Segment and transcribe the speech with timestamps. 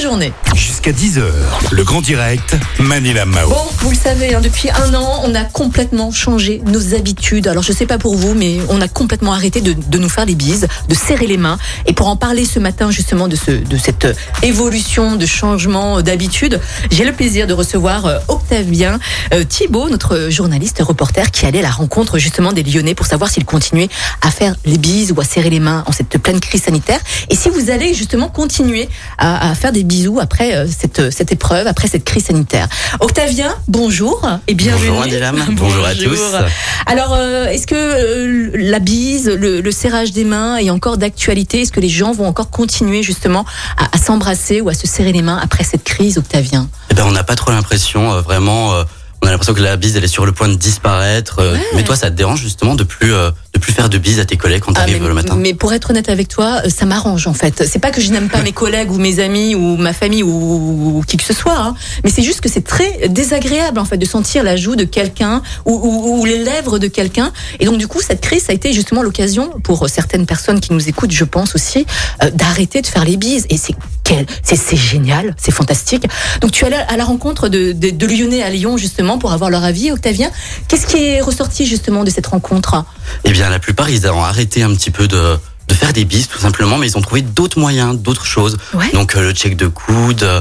[0.00, 0.32] Journée.
[0.54, 1.22] Jusqu'à 10h,
[1.70, 3.48] le grand direct, Manila Mao.
[3.48, 7.48] Bon, vous le savez, hein, depuis un an, on a complètement changé nos habitudes.
[7.48, 10.26] Alors, je sais pas pour vous, mais on a complètement arrêté de, de nous faire
[10.26, 11.58] des bises, de serrer les mains.
[11.86, 14.06] Et pour en parler ce matin, justement, de, ce, de cette
[14.42, 16.60] évolution, de changement d'habitude,
[16.90, 18.98] j'ai le plaisir de recevoir euh, Octavien
[19.32, 23.30] euh, Thibault, notre journaliste reporter, qui allait à la rencontre, justement, des Lyonnais pour savoir
[23.30, 23.88] s'ils continuaient
[24.22, 27.00] à faire les bises ou à serrer les mains en cette pleine crise sanitaire.
[27.30, 28.88] Et si vous allez, justement, continuer
[29.18, 32.68] à, à faire des bisous après euh, cette, cette épreuve, après cette crise sanitaire.
[33.00, 34.90] Octavien, bonjour et bienvenue.
[35.48, 36.20] Bonjour bonjour à tous.
[36.86, 41.62] Alors, euh, est-ce que euh, la bise, le, le serrage des mains est encore d'actualité?
[41.62, 43.44] Est-ce que les gens vont encore continuer justement
[43.76, 46.68] à, à s'embrasser ou à se serrer les mains après cette crise, Octavien?
[46.90, 48.72] Eh ben, on n'a pas trop l'impression, euh, vraiment.
[49.24, 51.38] On a l'impression que la bise, elle est sur le point de disparaître.
[51.38, 51.60] euh, Ouais.
[51.76, 54.24] Mais toi, ça te dérange justement de plus, euh, de plus faire de bises à
[54.26, 55.34] tes collègues quand Ah, t'arrives mais, le matin?
[55.38, 57.64] mais pour être honnête avec toi, euh, ça m'arrange en fait.
[57.66, 60.98] C'est pas que je n'aime pas mes collègues ou mes amis ou ma famille ou,
[60.98, 61.74] ou qui que ce soit, hein.
[62.04, 65.40] mais c'est juste que c'est très désagréable en fait de sentir la joue de quelqu'un
[65.64, 67.32] ou, ou- ou les lèvres de quelqu'un.
[67.60, 70.72] Et donc du coup, cette crise ça a été justement l'occasion pour certaines personnes qui
[70.74, 71.86] nous écoutent, je pense aussi,
[72.22, 73.46] euh, d'arrêter de faire les bises.
[73.48, 73.74] Et c'est
[74.42, 76.04] c'est génial, c'est fantastique.
[76.42, 79.32] Donc tu es allé à la rencontre de, de, de Lyonnais à Lyon justement pour
[79.32, 80.30] avoir leur avis, Octavien.
[80.68, 82.84] Qu'est-ce qui est ressorti justement de cette rencontre?
[83.24, 85.36] Eh bien, la plupart, ils ont arrêté un petit peu de,
[85.68, 88.56] de faire des bises, tout simplement, mais ils ont trouvé d'autres moyens, d'autres choses.
[88.74, 88.90] Ouais.
[88.92, 90.22] Donc, euh, le check de coude.
[90.22, 90.40] euh,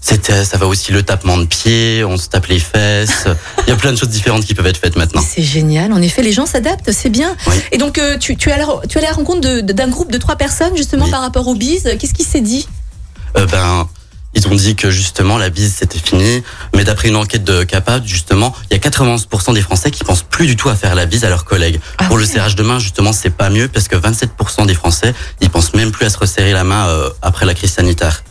[0.00, 3.26] C'était, ça va aussi le tapement de pied, on se tape les fesses.
[3.66, 5.22] Il y a plein de choses différentes qui peuvent être faites maintenant.
[5.26, 5.92] C'est génial.
[5.94, 7.34] En effet, les gens s'adaptent, c'est bien.
[7.46, 7.54] Oui.
[7.72, 10.36] Et donc, euh, tu, tu, es à la, tu la rencontre d'un groupe de trois
[10.36, 11.10] personnes, justement, Oui.
[11.10, 11.88] par rapport aux bises.
[11.98, 12.68] Qu'est-ce qui s'est dit?
[13.38, 13.88] Euh, ben,
[14.34, 16.42] ils ont dit que justement la bise c'était fini,
[16.74, 20.22] mais d'après une enquête de CAPA, justement, il y a 91% des Français qui pensent
[20.22, 21.80] plus du tout à faire la bise à leurs collègues.
[21.98, 25.14] Ah Pour le serrage de main, justement, c'est pas mieux parce que 27% des Français,
[25.40, 28.24] ils pensent même plus à se resserrer la main euh, après la crise sanitaire.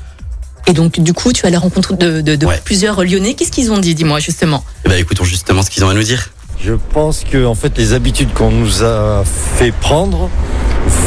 [0.67, 2.61] Et donc, du coup, tu à la rencontre de, de, de Ouais.
[2.63, 3.33] plusieurs Lyonnais.
[3.33, 4.63] Qu'est-ce qu'ils ont dit, dis-moi, justement?
[4.85, 6.29] Eh ben, écoutons justement ce qu'ils ont à nous dire.
[6.63, 9.23] Je pense que en fait les habitudes qu'on nous a
[9.57, 10.29] fait prendre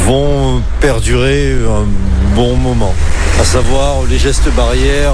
[0.05, 1.85] vont perdurer un
[2.35, 2.93] bon moment.
[3.39, 5.13] À savoir les gestes barrières,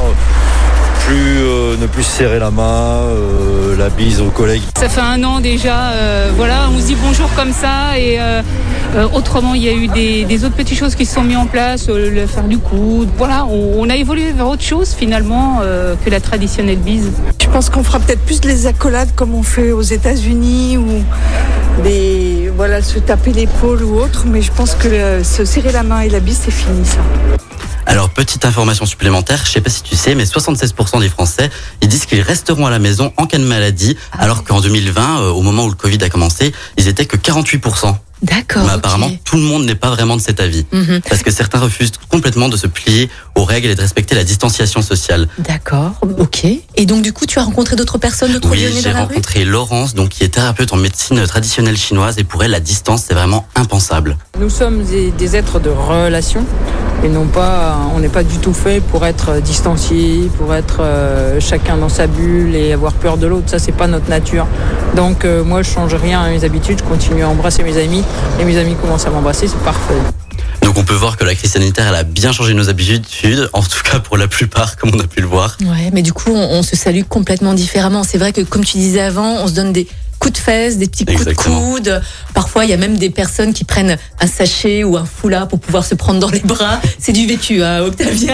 [1.06, 4.63] plus euh, ne plus se serrer la main, euh, la bise aux collègues.
[4.78, 8.41] Ça fait un an déjà, euh, voilà, on se dit bonjour comme ça et euh,
[8.95, 11.38] euh, autrement il y a eu des, des autres petites choses qui se sont mises
[11.38, 14.95] en place, euh, le faire du coude, voilà, on, on a évolué vers autre chose
[14.97, 17.12] finalement euh, que la traditionnelle bise.
[17.41, 21.03] Je pense qu'on fera peut-être plus les accolades comme on fait aux États-Unis ou
[21.83, 25.83] des voilà se taper l'épaule ou autre, mais je pense que euh, se serrer la
[25.83, 27.00] main et la bise c'est fini ça.
[27.85, 31.49] Alors, petite information supplémentaire, je sais pas si tu sais, mais 76% des Français,
[31.81, 35.29] ils disent qu'ils resteront à la maison en cas de maladie, alors qu'en 2020, euh,
[35.29, 37.95] au moment où le Covid a commencé, ils étaient que 48%.
[38.21, 38.63] D'accord.
[38.63, 40.63] Mais apparemment, tout le monde n'est pas vraiment de cet avis.
[40.71, 41.01] Mhm.
[41.09, 44.83] Parce que certains refusent complètement de se plier aux règles et de respecter la distanciation
[44.83, 45.27] sociale.
[45.39, 46.45] D'accord, ok.
[46.75, 49.05] Et donc, du coup, tu as rencontré d'autres personnes, d'autres Oui, Lyonnais j'ai dans la
[49.05, 52.59] rue rencontré Laurence, donc qui est thérapeute en médecine traditionnelle chinoise, et pour elle, la
[52.59, 54.17] distance, c'est vraiment impensable.
[54.39, 56.45] Nous sommes des, des êtres de relation
[57.03, 61.38] et non pas, on n'est pas du tout fait pour être distancié, pour être euh,
[61.41, 63.50] chacun dans sa bulle et avoir peur de l'autre.
[63.50, 64.47] Ça, c'est pas notre nature.
[64.95, 66.79] Donc euh, moi, je change rien à mes habitudes.
[66.79, 68.03] Je continue à embrasser mes amis
[68.39, 69.22] et mes amis commencent à m'embrasser.
[69.31, 69.94] C'est parfait.
[70.63, 73.61] Donc on peut voir que la crise sanitaire, elle a bien changé nos habitudes, en
[73.61, 75.57] tout cas pour la plupart, comme on a pu le voir.
[75.61, 78.03] Ouais, mais du coup, on, on se salue complètement différemment.
[78.03, 79.88] C'est vrai que, comme tu disais avant, on se donne des
[80.43, 81.59] fesses, des petits coups Exactement.
[81.59, 82.01] de coude.
[82.33, 85.59] Parfois, il y a même des personnes qui prennent un sachet ou un foulard pour
[85.59, 86.79] pouvoir se prendre dans les bras.
[86.99, 87.83] C'est du vécu, hein.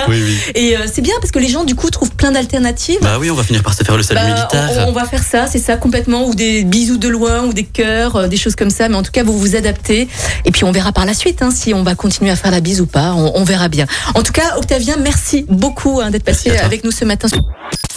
[0.08, 0.38] Oui, oui.
[0.56, 2.98] Et euh, c'est bien parce que les gens, du coup, trouvent plein d'alternatives.
[3.02, 4.86] Bah oui, on va finir par se faire le salut Bah, militaire.
[4.88, 7.64] on, on va faire ça, c'est ça complètement, ou des bisous de loin, ou des
[7.66, 8.90] cœurs, euh, des choses comme ça.
[8.90, 10.08] Mais en tout cas, vous vous adaptez.
[10.46, 12.62] Et puis on verra par la suite hein, si on va continuer à faire la
[12.62, 13.14] bise ou pas.
[13.14, 13.86] On, on verra bien.
[14.16, 17.28] En tout cas, Octavien, merci beaucoup hein, d'être passé avec nous ce matin.